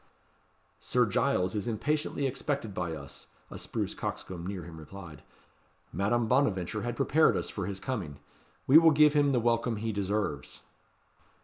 "Sir 0.79 1.05
Giles 1.05 1.53
is 1.53 1.67
impatiently 1.67 2.25
expected 2.25 2.73
by 2.73 2.95
us," 2.95 3.27
a 3.51 3.59
spruce 3.59 3.93
coxcomb 3.93 4.47
near 4.47 4.63
him 4.63 4.77
replied. 4.79 5.21
"Madame 5.93 6.27
Bonaventure 6.27 6.81
had 6.81 6.95
prepared 6.95 7.37
us 7.37 7.49
for 7.51 7.67
his 7.67 7.79
coming. 7.79 8.17
We 8.65 8.79
will 8.79 8.89
give 8.89 9.13
him 9.13 9.31
the 9.31 9.39
welcome 9.39 9.75
he 9.75 9.91
deserves." 9.91 10.61